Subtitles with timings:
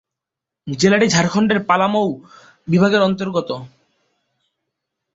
[0.67, 2.07] জেলাটি ঝাড়খণ্ডের পালামৌ
[2.67, 3.49] বিভাগের অন্তর্গত।